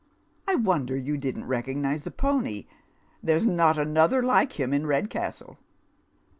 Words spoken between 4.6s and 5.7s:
in Redcastle."